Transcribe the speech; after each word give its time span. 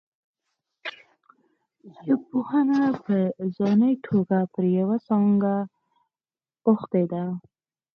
وژژبپوهنه 1.91 2.79
په 3.05 3.17
ځاني 3.57 3.93
توګه 4.07 4.37
پر 4.53 4.63
یوه 4.79 4.97
څانګه 5.07 5.55
اوښتې 6.67 7.03
ده 7.11 7.25